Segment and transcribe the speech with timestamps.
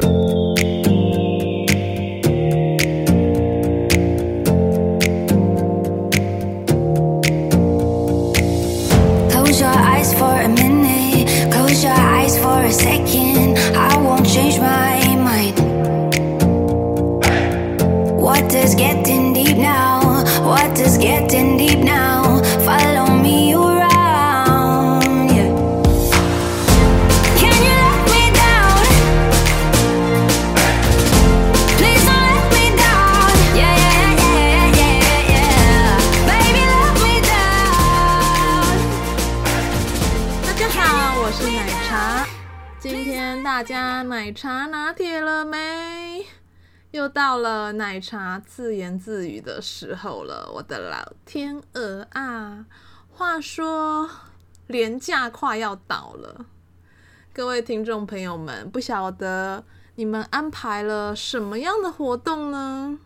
[0.00, 0.43] Música
[40.76, 42.26] 哈，我是奶茶。
[42.80, 46.26] 今天大家奶茶拿铁了没？
[46.90, 52.66] 又到了奶茶自言自语的时候了，我的老天鹅啊！
[53.08, 54.10] 话说，
[54.66, 56.46] 连假快要到了，
[57.32, 59.64] 各位听众朋友们，不晓得
[59.94, 62.98] 你们安排了什么样的活动呢？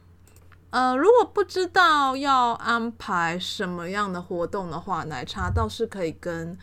[0.70, 6.58] 呃，如果不知道要安排什么样的活动的话，奶茶倒是可以跟。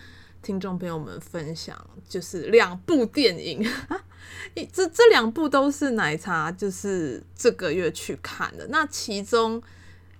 [0.45, 1.75] 听众朋友们分享，
[2.07, 3.67] 就是两部电影，
[4.71, 8.67] 这这两部都是奶茶，就是这个月去看的。
[8.67, 9.59] 那其中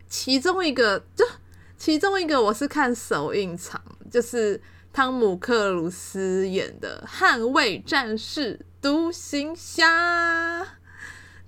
[0.09, 1.23] 其中一个，就
[1.77, 4.59] 其中一个我是看首映场，就是
[4.91, 10.63] 汤姆克鲁斯演的《捍卫战士独行侠》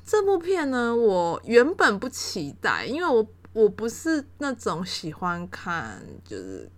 [0.05, 0.95] 这部片呢。
[0.95, 6.69] 我原本不期待，因为我我不是那种喜欢看，就是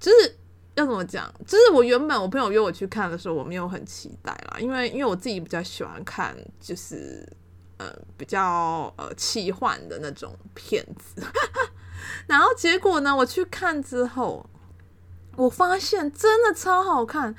[0.00, 0.39] 就是。
[0.80, 1.32] 要怎么讲？
[1.46, 7.26] 就是我原本我朋友约我去看的时候，我没有很期待啦，因为因为我自己比较喜欢看，就是
[7.76, 11.22] 呃比较呃奇幻的那种片子。
[12.26, 14.48] 然后结果呢，我去看之后，
[15.36, 17.34] 我发现真的超好看，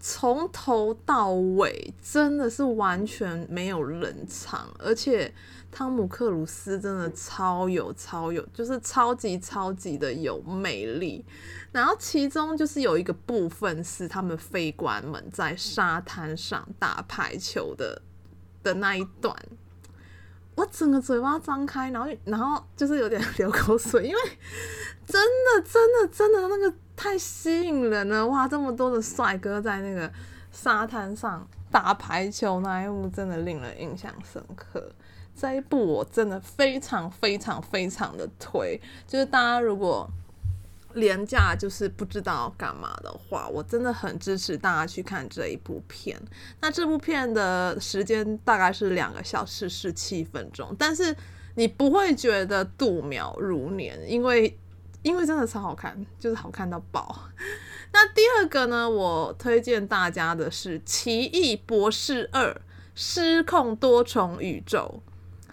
[0.00, 5.32] 从头到尾真的是完全没有冷场，而且
[5.70, 11.22] 汤姆克鲁斯真的超有超有，就是超级超级的有魅力。
[11.70, 18.00] 然后其中就是有一个部分是他们飞官们在沙滩上打排球的
[18.62, 19.36] 的那一段，
[20.54, 24.20] 我整个嘴巴张开，然后然后就是有点 流口水，因为
[25.06, 28.46] 真的真的真的那个太吸引人了哇！
[28.46, 30.12] 这么多的帅哥在那个
[30.52, 34.92] 沙滩上打排球那一幕，真的令人印象深刻。
[35.34, 40.06] 这一部我真的非常非常非常的推，就是大家如果。
[40.94, 46.20] 廉价就是不知道干嘛的话，我真的很支持大家去看这一部片。
[46.60, 51.16] 那这部片的时间大概是两个小时十七分钟，但是
[51.54, 54.58] 你不会觉得度秒如年，因为
[55.02, 57.16] 因为真的超好看，就是好看到爆。
[57.92, 62.60] 那第二个呢，我推荐大家的是《奇异博士二：
[62.94, 65.02] 失控多重宇宙》。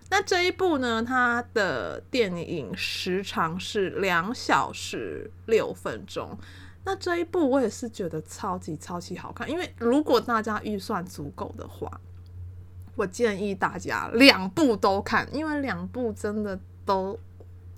[0.09, 6.38] 那这一部呢，它的电影时长是两小时六分钟。
[6.86, 12.00] 那这一部我也是觉得超级超级好看，因为如果大家预算足够的话，
[12.96, 17.19] 我建议大家两部都看，因为两部真的都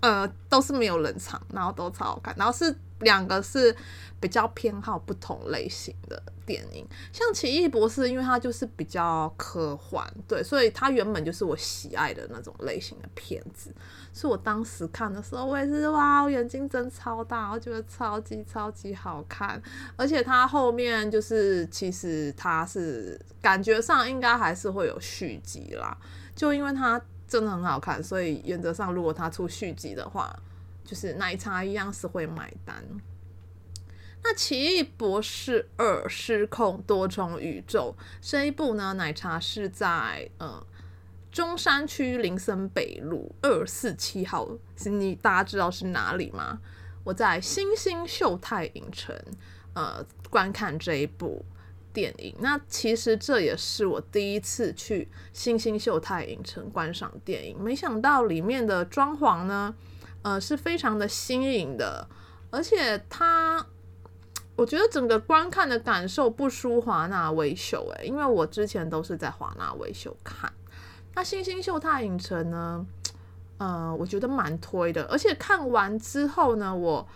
[0.00, 2.74] 呃都是没有冷场，然后都超好看，然后是。
[3.00, 3.74] 两个是
[4.20, 13.74] 比较偏好不同类型的电影，像《奇异博士》，因为它就是比较科幻，对，所以它原本就是我喜爱的那种类型的片子。
[14.12, 19.58] 所以我当时看的时候，我也是哇，我眼睛睁超大，我觉得超级超级好看。
[19.96, 25.96] 而且它后面就是，其实它是感觉上应该还是会有续集啦，
[26.36, 27.00] 就因为它
[27.30, 30.38] 真的很好看，所以原则上如果它出续集的话。
[30.82, 32.82] 就是奶茶一样是会买单。
[34.24, 40.66] 那《奇异博士二：失控多重宇宙》这一部呢，奶茶是在呃
[41.30, 44.48] 中山区林森北路二四七号，
[44.86, 46.58] 你大家知道是哪里吗？
[47.04, 49.14] 我在星星秀泰影城
[49.74, 51.44] 呃观看这一部
[51.92, 52.34] 电影。
[52.40, 59.74] 那其实这也是我第一次去新星秀泰影城观赏电影，没想到里面的装潢呢。
[60.22, 62.06] 呃，是非常的新颖的，
[62.50, 63.64] 而且它，
[64.54, 70.52] 我觉得整个观看的感受不输华纳威秀诶，因为我之前都是在华纳威秀看。
[71.14, 72.86] 那星星秀泰影城呢，
[73.56, 77.08] 呃，我觉得蛮推的，而且看完之后呢，我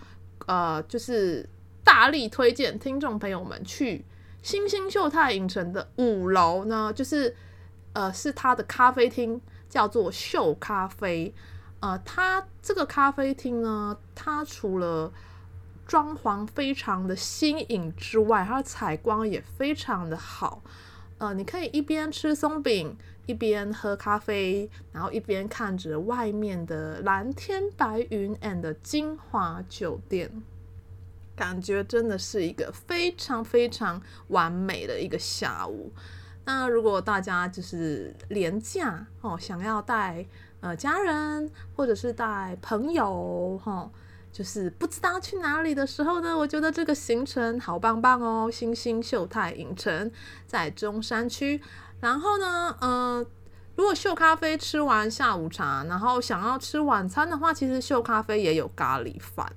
[0.47, 1.47] 呃就是
[1.85, 4.03] 大力推荐听众朋友们去
[4.45, 7.35] 新兴秀泰影城的五楼呢，就是
[7.95, 11.35] 呃是它的咖啡厅，叫做秀咖啡。
[11.81, 15.11] 呃，它这个咖啡厅呢，它除了
[15.87, 20.63] 装潢非常的新颖之外，它的采光也非常的好。
[21.17, 22.95] 呃，你可以一边吃松饼，
[23.25, 30.31] 一边喝咖啡，然后一边看着外面的蓝天白云 and 金华酒店，
[31.37, 35.93] 感觉真的是一个非常非常完美的一个下午。
[36.45, 40.27] 那如果大家就是连假哦，想要带
[40.61, 43.91] 呃家人或者是带朋友哈、哦，
[44.31, 48.51] 就是不知道去哪里的时候呢，我觉得这个行程好棒棒哦！
[48.51, 50.11] 星星秀泰影城
[50.47, 51.63] 在中山区。
[52.01, 53.27] 然后呢，呃，
[53.77, 59.51] 如果秀咖啡吃完下午茶，然后想要吃晚餐的话，其实秀咖啡也有咖喱饭。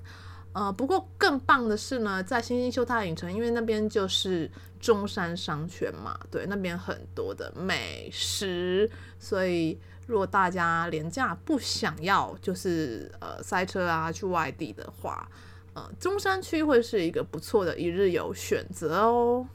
[0.58, 4.50] 呃，不过更棒的是呢，在新兴秀泰影城，因为那边就是
[4.80, 8.90] 中山商圈嘛，对，那边很多的美食，
[9.20, 15.30] 所以如果大家连假不想要就是呃塞车啊去外地的话，
[15.76, 19.48] 呃，中山区会是一个不错的一日游选择哦。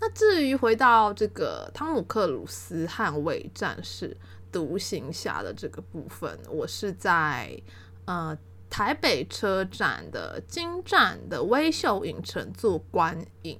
[0.00, 4.16] 那至于回到这个汤姆克鲁斯捍卫战士
[4.50, 7.60] 独行侠的这个部分，我是在
[8.04, 8.36] 呃
[8.68, 13.58] 台北车站的京站的微秀影城做观影，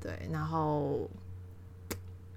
[0.00, 1.08] 对，然后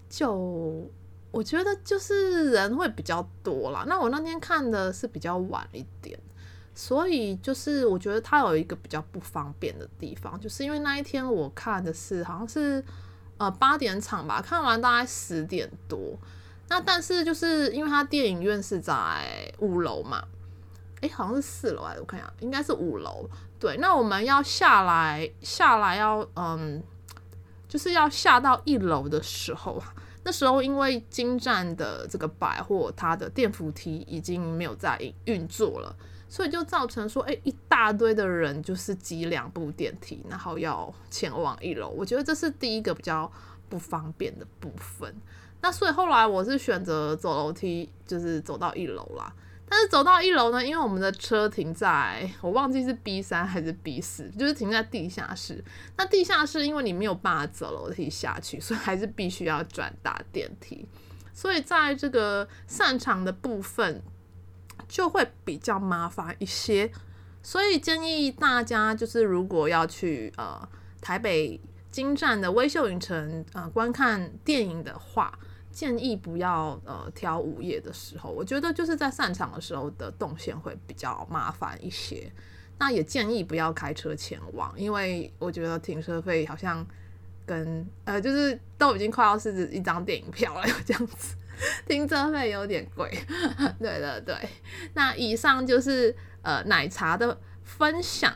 [0.10, 0.90] 就
[1.32, 3.84] 我觉得就是人会比较多啦。
[3.88, 6.20] 那我那天看的是比较晚一点，
[6.74, 12.84] 所以就是我觉得它有一个比较不方便的地方，就是因为那一天我看的是好像是。
[13.38, 16.16] 呃，八点场吧，看完大概十点多。
[16.70, 20.24] 那但是就是因为它电影院是在五楼嘛，
[21.02, 23.30] 诶、好像是四楼来的，我看一下，应该是五楼。
[23.60, 26.82] 对，那我们要下来，下来要嗯，
[27.68, 29.82] 就是要下到一楼的时候，
[30.24, 35.96] 那时候因为金站的这个百货，它的电扶梯已经没有在运作了。
[36.30, 41.90] 所以就造成说，哎，一大堆的人就是挤两部电梯，然后要前往一楼。
[41.90, 43.30] 我觉得这是第一个比较
[43.68, 45.14] 不方便的部分。
[45.60, 49.34] 那所以后来我是选择走楼梯，就是走到一楼啦。
[49.72, 55.64] 但是走到一楼呢，因为我们的车停在我忘记是 B 三还是 B 四，就是停在地下室。
[55.96, 60.86] 那地下室因为你没有办法走楼梯下去，所以还是 必须要转搭电梯。
[61.34, 64.04] 所以在这个散场的部分。
[64.88, 66.92] 就会比较麻烦一些，
[67.42, 70.68] 所以建议大家就是如果要去呃
[71.00, 71.58] 台北
[71.90, 75.40] 京站的微秀影城呃观看电影的话，
[75.72, 82.32] 建议不要呃挑午夜的时候，我觉得就是在散场的时候的动线会比较麻烦一些。
[82.78, 86.86] 那也建议不要开车前往，因为我觉得停车费好像
[87.46, 91.36] 跟呃就是都已经快要是一张电影票了这样子。
[91.88, 93.08] 停车费有点贵，
[93.80, 94.36] 对对对。
[94.96, 98.34] 那以上就是呃奶茶的分享。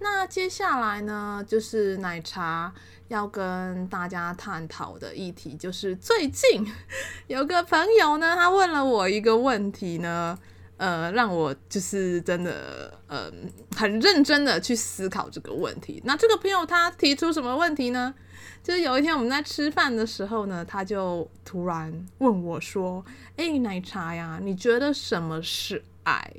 [0.00, 2.72] 那接下来呢，就是奶茶
[3.08, 6.66] 要跟大家探讨的议题，就是最近
[7.26, 10.38] 有个朋友呢，他问了我一个问题呢，
[10.76, 13.30] 呃，让我就是真的呃
[13.76, 16.00] 很认真的去思考这个问题。
[16.04, 18.14] 那这个朋友他提出什么问题呢？
[18.62, 23.04] 就是有一天我们在吃饭的时候呢，他就突然问我说
[23.36, 26.30] ：“诶，奶茶呀，你觉得什么是爱？”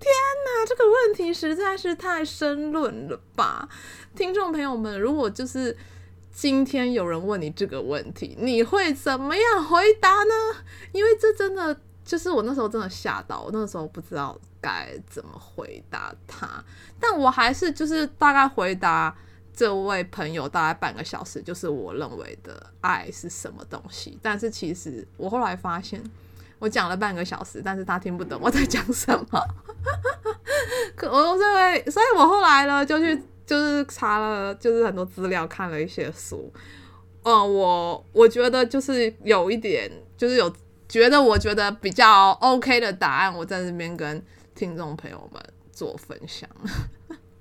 [0.00, 0.10] 天
[0.44, 3.68] 哪，这个问题实在是太深论了吧！
[4.16, 5.76] 听众朋友们，如果就是
[6.40, 10.64] 今天有人问你这个问题，你会怎么样回答呢？
[10.92, 16.62] 因为这真的就是我那时候真的吓到，我那时候不知道该怎么回答他，
[17.00, 19.12] 但我还是就是大概回答。
[19.52, 24.16] 这位朋友大概半个小时，就是我认为的爱是什么东西。
[24.22, 26.00] 但是其实我后来发现，
[26.60, 29.44] 我讲了半个小时，但是他听不懂我在讲什么。
[30.94, 36.52] 可我这位，所以我后来呢就去就是查了，就是很多资料，看了一些书。
[37.22, 40.54] 嗯、我我觉得就是有一点，就是有
[40.86, 44.22] 觉得我觉得比较 OK 的答案，我在这边跟
[44.54, 46.48] 听众朋友们做分享。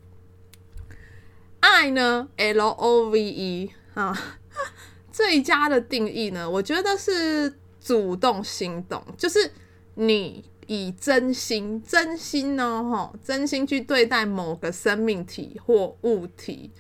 [1.60, 4.18] 爱呢，L O V E 啊，
[5.12, 9.52] 最佳的定义呢，我觉得是主动心动，就是
[9.96, 16.72] 你以真心、真心呢，哈，真心去对待某个生命体或物体。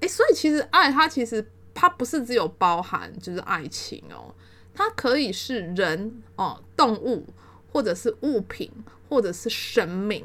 [0.00, 4.34] 诶，所以其实爱它其实它不是只有包含就是爱情哦，
[4.74, 7.24] 它可以是人哦、动物，
[7.72, 8.70] 或者是物品，
[9.08, 10.24] 或者是生命。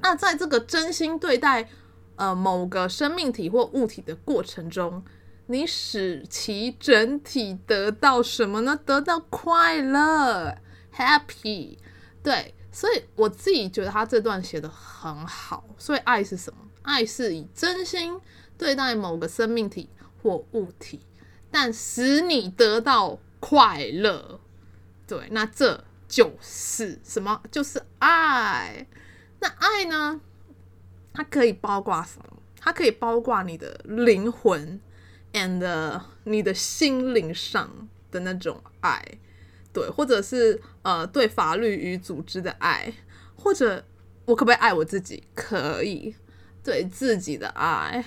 [0.00, 1.68] 那在这个真心对待。
[2.16, 5.02] 呃，某个生命体或物体的过程中，
[5.46, 8.78] 你使其整体得到什么呢？
[8.84, 10.58] 得到快乐
[10.96, 11.78] ，happy。
[12.22, 15.64] 对，所以我自己觉得他这段写的很好。
[15.76, 16.58] 所以爱是什么？
[16.82, 18.20] 爱是以真心
[18.56, 19.88] 对待某个生命体
[20.22, 21.00] 或物体，
[21.50, 24.40] 但使你得到快乐。
[25.06, 27.42] 对，那这就是什么？
[27.50, 28.86] 就是爱。
[29.40, 30.20] 那爱呢？
[31.12, 32.38] 它可以包括什么？
[32.58, 34.80] 它可以包括你的灵魂
[35.32, 39.04] ，and 你的心灵上的那种爱，
[39.72, 42.92] 对，或者是呃对法律与组织的爱，
[43.34, 43.84] 或者
[44.26, 45.22] 我可不可以爱我自己？
[45.34, 46.14] 可以，
[46.62, 48.04] 对自己的爱，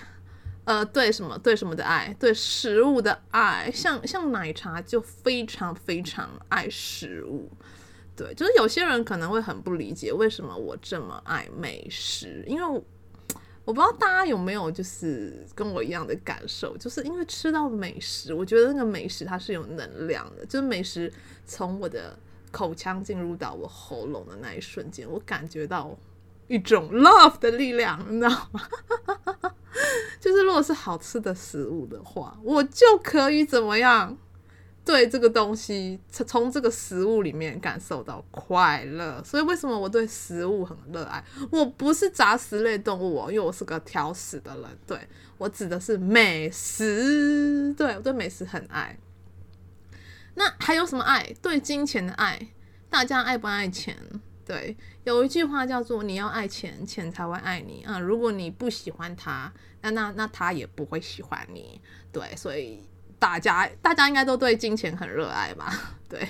[0.64, 1.38] 呃，对什么？
[1.40, 2.16] 对什么的爱？
[2.20, 7.52] 对食物的爱，像像奶茶就非常非常爱食物。
[8.16, 12.84] 对，就是有些人可能会很不理解为什么我这么爱美食，因为
[13.66, 21.12] 我不知道大家有没有就是跟我一样的感受，就是因为吃到美食，我觉得那个美食它是有能量的，就是美食
[21.46, 22.18] 从我的
[22.52, 25.98] 口腔进入到我喉咙的那一瞬间，我感觉到
[26.48, 28.62] 一种 love 的力量，你知道吗？
[30.22, 34.18] 就是如果是好吃的食物的话，我就可以怎么样？
[34.86, 41.24] 对这个东西，从这个食物里面感受到快乐，所以为什么我对食物很热爱？
[41.52, 44.78] 我不是杂食类动物哦，因为我是个挑食的人。
[44.86, 45.00] 对，
[45.40, 48.96] 我指的是美食，对，我对美食很爱。
[50.36, 51.36] 那还有什么爱？
[51.42, 52.50] 对金钱的爱，
[52.88, 53.98] 大家爱不爱钱？
[54.46, 57.82] 对，有一句话叫做“你要爱钱，钱才会爱你”。
[57.90, 59.52] 啊，如果你不喜欢他，
[59.82, 61.82] 那那那他也不会喜欢你。
[62.12, 62.84] 对，所以。
[63.20, 65.72] 大家，大家应该都对金钱很热爱吧？
[66.08, 66.28] 对，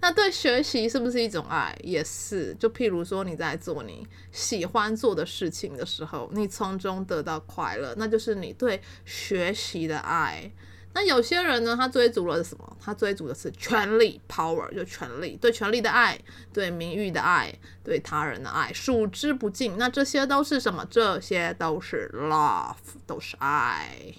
[0.00, 1.76] 那对学习是不是一种爱？
[1.82, 2.54] 也是。
[2.54, 10.50] 就譬如说，你在做你喜欢做的事情的时候，你从中得到快乐，那就是你对学习的爱。
[10.96, 12.76] 那有些人呢，他追逐的是什么？
[12.80, 16.16] 他追逐的是权力 （power），就权力，对权力的爱，
[16.52, 17.52] 对名誉的爱，
[17.82, 19.76] 对他人的爱，数之不尽。
[19.76, 20.86] 那这些都是什么？
[20.88, 24.14] 这些都是 love，都是爱。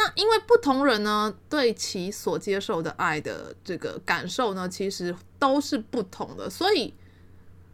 [0.00, 6.48] 那因为不同人呢，对其所接受的爱的这个感受呢，其实都是不同的。
[6.48, 6.94] 所以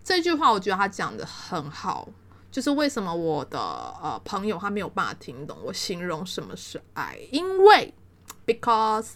[0.03, 2.09] 这句话，我觉得他讲得很好，
[2.51, 7.93] 就是为什么我的呃朋友他没有办法听懂我形容什么是爱，因为
[8.47, 9.11] because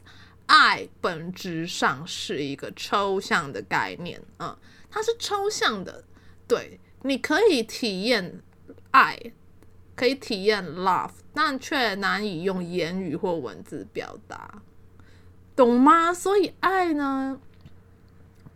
[0.44, 4.54] 爱本质上是一个抽象的概念，嗯，
[4.90, 6.04] 它是抽象的，
[6.46, 8.42] 对，你可以体验
[8.90, 9.32] 爱。
[9.98, 14.60] 可以体验 love，但却难以用言语或文字表达，
[15.54, 16.12] 懂吗？
[16.12, 17.40] 所以爱呢，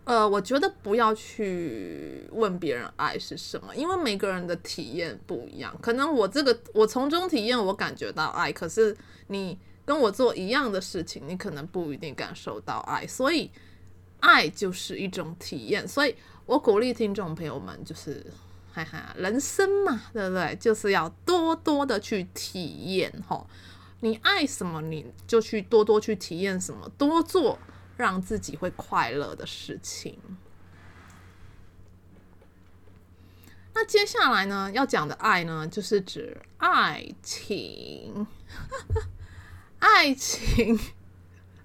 [0.03, 5.73] 呃，我觉得不要去问别人爱是什么，因为每个人的体验不一样。
[5.81, 8.97] 可能我这个我从中体验，我感觉到爱，可是
[9.29, 13.07] 你跟我做一样的事情，你可能不一定感受到爱。
[13.07, 13.49] 所以
[14.19, 18.27] 爱就是一种体验，所以我鼓励听众朋友们就是。
[18.73, 20.57] 哈哈，人生嘛，对不对？
[20.57, 23.47] 就是要多多的去体验吼，
[24.01, 27.59] 你爱什么，你就去多多去体验什么，多做
[27.97, 30.19] 让自己会快乐的事情。
[33.75, 38.27] 那接下来呢，要讲的爱呢，就是指爱情。
[39.79, 40.79] 爱情，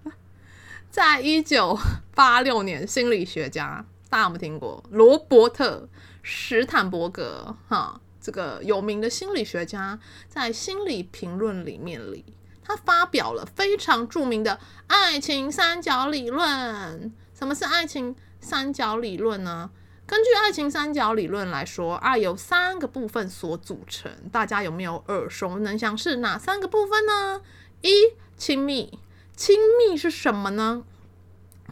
[0.89, 1.77] 在一九
[2.15, 5.87] 八六年，心理学家大家有没有听过罗伯特？
[6.21, 9.97] 史坦伯格，哈，这个有名的心理学家，
[10.27, 12.25] 在心理评论里面里，
[12.61, 17.13] 他发表了非常著名的爱情三角理论。
[17.33, 19.69] 什么是爱情三角理论呢？
[20.05, 24.11] 根据爱情三角理论来说，爱由三个部分所组成。
[24.31, 25.97] 大家有没有耳熟能详？
[25.97, 27.41] 是哪三个部分呢？
[27.81, 27.91] 一、
[28.37, 28.99] 亲密。
[29.35, 30.83] 亲密是什么呢？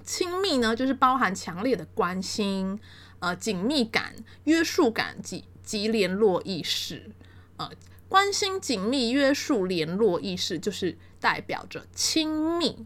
[0.05, 2.79] 亲密呢，就是包含强烈的关心。
[3.19, 7.09] 呃，紧密感、约束感及及联络意识，
[7.57, 7.71] 呃，
[8.07, 12.85] 关心、紧密、约束、联络意识，就是代表着亲密。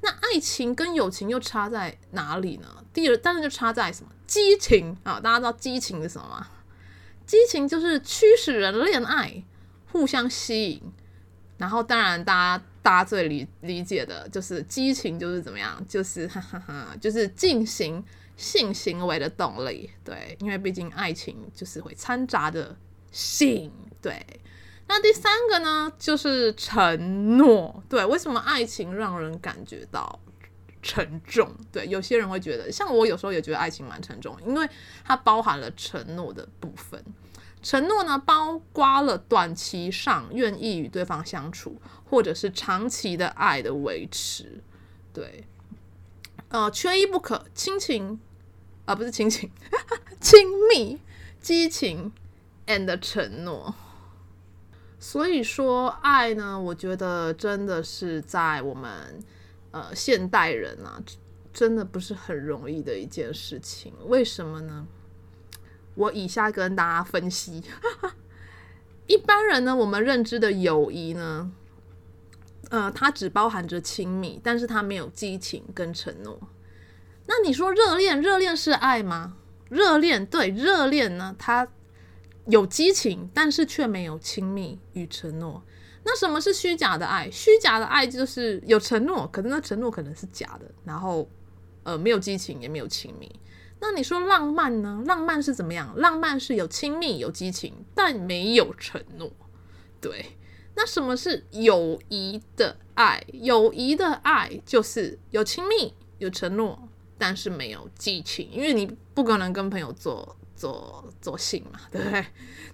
[0.00, 2.84] 那爱情跟友情又差在哪里呢？
[2.92, 4.10] 第二，当然就差在什么？
[4.26, 5.20] 激情啊！
[5.20, 6.48] 大家知道激情是什么吗？
[7.26, 9.44] 激情就是驱使人恋爱、
[9.92, 10.82] 互相吸引。
[11.58, 15.84] 然后，当然，大家大家最理理解的就是激情就是怎么样？
[15.88, 18.04] 就是哈哈哈，就是进行。
[18.36, 22.74] 性行为的动力，对，因为毕竟爱情就是会掺杂着
[23.12, 23.70] 性，
[24.00, 24.24] 对。
[24.88, 28.02] 那第三个呢，就是承诺，对。
[28.06, 30.18] 为什么爱情让人感觉到
[30.82, 31.54] 沉重？
[31.70, 34.66] 对，有些人会觉得，像我有时候也觉得爱情蛮沉重，因为
[35.04, 37.04] 它包含了承诺的部分。
[37.62, 44.62] 承诺呢，包括了短期上愿意与对方相处，或者是长期的爱的维持，
[45.12, 45.44] 对。
[46.48, 48.20] 呃，缺一不可，亲情。
[48.86, 49.48] 啊、不是亲情，
[50.20, 50.98] 亲密、
[51.40, 52.12] 激情
[52.66, 53.72] and 承诺。
[54.98, 59.22] 所以说，爱呢，我觉得真的是在我们
[59.70, 61.00] 呃现代人啊，
[61.52, 63.92] 真的不是很容易的一件事情。
[64.06, 64.88] 为什么呢？
[66.00, 67.62] 我以下跟大家分析。
[69.06, 71.50] 一般人呢，我们认知的友谊呢，
[72.70, 76.40] 呃，它只包含着亲密，但是它没有激情跟承诺。
[77.26, 79.36] 那你说热恋，热恋是爱吗？
[79.68, 81.68] 热恋，对，热恋呢，它。
[82.46, 85.62] 有激情，但是却没有亲密与承诺。
[86.02, 87.30] 那什么是虚假的爱？
[87.30, 91.28] 虚假的爱就是有承诺，可是那承诺可能是假的，然后
[91.84, 93.30] 呃没有激情，也没有亲密。
[93.80, 95.02] 那你说浪漫呢？
[95.06, 95.92] 浪漫是怎么样？
[95.96, 99.32] 浪漫是有亲密、有激情，但没有承诺。
[100.00, 100.36] 对，
[100.74, 103.24] 那什么是友谊的爱？
[103.32, 110.36] 友谊的爱就是有亲密、有承诺，但是没有激情，因为你不可能跟朋友做。
[110.60, 112.26] 做做性嘛，对不对？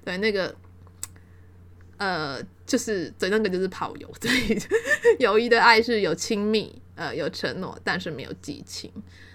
[0.05, 0.53] 对，那个，
[1.99, 4.11] 呃，就是对，那个就是炮友。
[4.19, 4.61] 对，
[5.21, 8.93] 友谊的爱是有亲密，呃，有承诺，但是没有激情。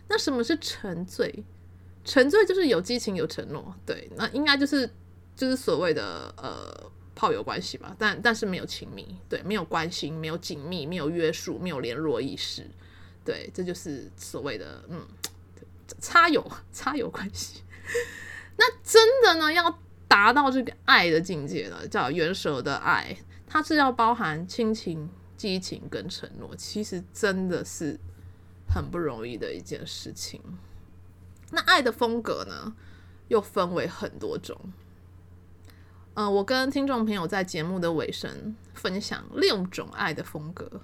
[0.09, 1.33] 那什么是沉醉？
[2.03, 3.75] 沉醉就是有激情，有承诺。
[3.85, 4.89] 对，那应该就是
[5.35, 7.95] 就是所谓的呃炮友关系吧。
[7.99, 12.65] 但但是没有亲密，对，没有关心，没有紧密，没有约束，没有联络意识。
[13.23, 15.05] 对，这就是所谓的嗯，
[15.99, 16.43] 插友
[16.73, 17.61] 插友关系。
[18.57, 23.15] 那真的呢，要达到这个爱的境界了，叫圆舌的爱，
[23.47, 27.99] 它是要包含亲情、激情跟承诺，其实真的是
[28.67, 30.41] 很不容易的一件事情。
[31.51, 32.73] 那爱的风格呢，
[33.27, 34.57] 又分为很多种。
[36.13, 40.81] 呃，我跟听众朋友在节目的尾声分享六种爱的风格。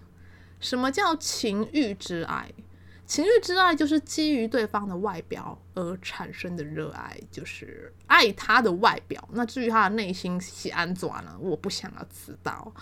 [0.60, 2.52] 什么叫情欲之爱？
[3.06, 9.26] 情欲之爱就是基于对方的外表而产生的热爱，就是爱他的外表。
[9.32, 11.38] 那至于他的内心是安怎呢？
[11.40, 12.74] 我不想要知道。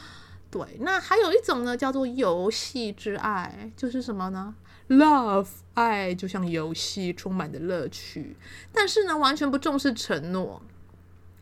[0.49, 4.55] 对，那还有一种呢，叫做游戏之爱，就是什么呢
[4.89, 8.35] ？Love 爱就像游戏，充满的乐趣，
[8.71, 10.61] 但是呢，完全不重视承诺。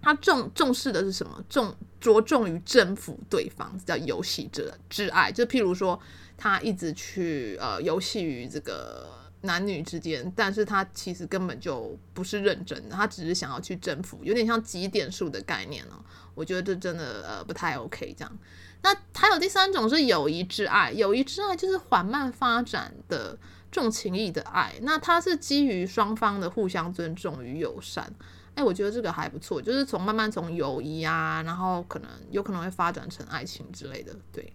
[0.01, 1.43] 他重重视的是什么？
[1.49, 5.32] 重着重于征服对方，叫游戏者挚爱。
[5.32, 5.99] 就譬如说。
[6.36, 9.08] 他一直去呃游戏于这个
[9.43, 16.03] 男女之间，但是他其实根本就不是认真的，他只是想要去征服，有点像集点数的概念哦。
[16.34, 18.38] 我觉得这真的呃不太 OK 这样。
[18.82, 23.38] 那还有第三种是友谊之爱，友谊之爱就是缓慢发展的
[23.71, 28.13] 重情义的爱，那它是基于双方的互相尊重与友善。
[28.56, 34.53] 哎，我觉得这个还不错，就是从慢慢从友谊啊，然后可能有可能会发展成爱情之类的，对。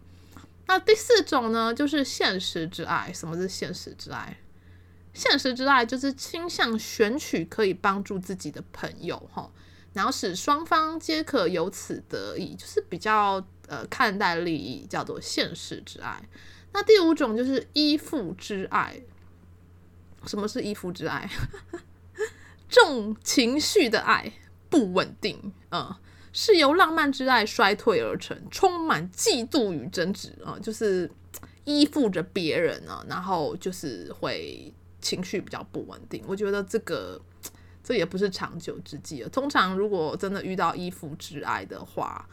[0.67, 3.11] 那第四种呢，就是现实之爱。
[3.13, 4.39] 什么是现实之爱？
[5.19, 9.51] 现实之爱就是倾向选取可以帮助自己的朋友，哈，
[9.93, 16.23] 然后使双方皆可由此得益，就是比较呃看待利益，叫做现实之爱。
[16.73, 19.03] 那第五种就是依附之爱。
[20.25, 21.29] 什么是依附之爱？
[22.71, 24.33] 重情绪的爱，
[24.71, 25.95] 不稳定，嗯。
[26.31, 31.11] 是由浪漫之爱衰退而成，充满嫉妒与争执啊，就是
[31.65, 36.23] 依附着别人啊，然后就是会情绪比较不稳定。
[36.27, 37.21] 我觉得这个
[37.83, 39.29] 这也不是长久之计了。
[39.29, 42.29] 通常如果真的遇到依附之爱的话，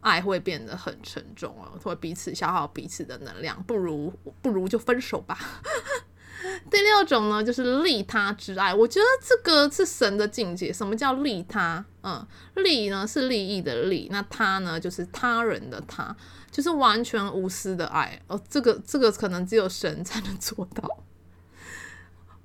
[0.00, 5.38] 爱会变得很沉重哦，会彼此消耗彼此的能量，不如不如就分手吧。
[6.68, 8.74] 第六种呢，就是利他之爱。
[8.74, 10.72] 我觉得这个是神的境界。
[10.72, 11.84] 什么叫利他？
[12.02, 16.16] 嗯，利呢是利益的利，那他呢就是他人的他，
[16.50, 18.20] 就是完全无私的爱。
[18.26, 21.04] 哦，这个这个可能只有神才能做到。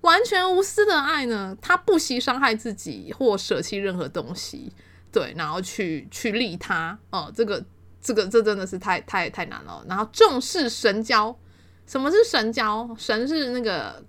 [0.02, 4.72] 完全无私的爱呢，他不惜伤害自己或舍弃任何东西，
[5.12, 6.98] 对，然后去去利他。
[7.10, 7.64] 哦，这个
[8.02, 9.84] 这个这真的是太太太难了。
[9.88, 11.38] 然后重视神交。
[11.86, 12.94] 什么是神交？
[12.98, 14.04] 神是那个，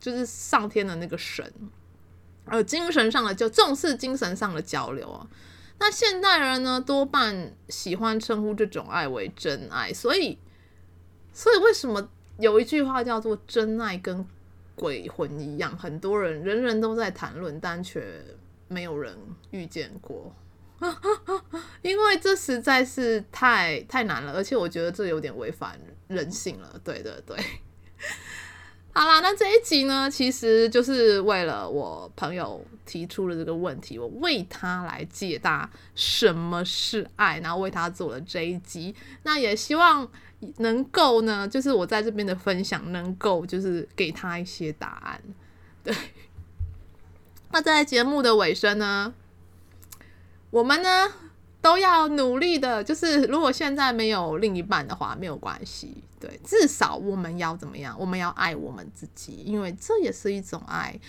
[0.00, 1.48] 就是上天的那个神，
[2.46, 5.24] 呃，精神上的就重视精神上的交流啊。
[5.78, 10.38] 那现代人呢，多半喜欢称呼这种爱为真爱，所以，
[11.32, 12.08] 所以为什么
[12.40, 14.26] 有一句话叫做“真爱跟
[14.80, 15.76] 鬼魂一样”？
[15.78, 18.24] 很多人人人都在谈论，但却
[18.68, 19.14] 没有人
[19.50, 20.34] 遇见过。
[21.82, 26.80] 因为这实在是太太难了，而且我觉得这有点违反人性了。
[26.82, 27.36] 对对对，
[28.92, 38.94] 好啦，那这一集呢，其实就是为了我朋友提出了这个问题，我为他来解答什么是爱，然后为他做了这一集。
[39.24, 40.10] 那也希望
[40.58, 45.20] 能够呢，就是我在这边的分享能够就是给他一些答案。
[45.84, 45.94] 对，
[47.52, 49.12] 那在节目的尾声呢，
[50.50, 51.08] 我们呢
[51.60, 52.82] 都要努力的。
[52.82, 56.02] 就是如果现在没有另一半的话，没有关系。
[56.18, 57.96] 对，至少我们要怎么样？
[57.98, 61.00] 我们要爱我们自己，因为这也是一种爱。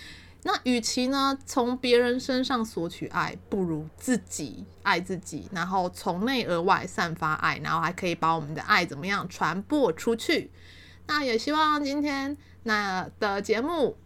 [0.44, 10.50] 那与其呢，从别人身上索取爱，不如自己爱自己，然后从内而外散发爱，然后还可以把我们的爱怎么样传播出去。
[11.06, 13.96] 那也希望今天那的节目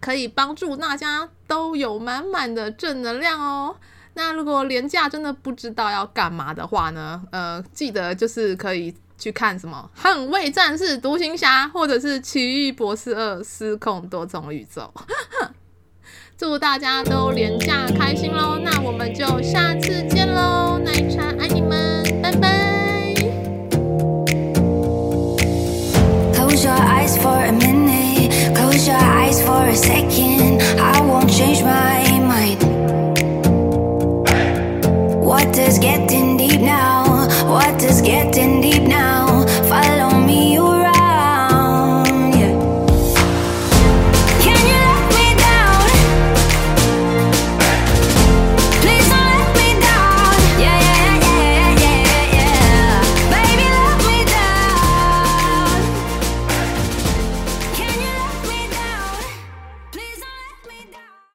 [0.00, 3.76] 可以帮助大家都有满满的正能量哦。
[4.14, 8.94] 那如果连假真的不知道要干嘛的话呢，呃，记得就是可以。
[9.18, 14.90] 去看什么《捍卫战士独行侠》，或者是《奇异博士二：失控多重宇宙》。
[16.38, 18.60] 祝大家都廉价开心喽！
[18.62, 22.17] 那我们就下次见喽，奶茶爱你们，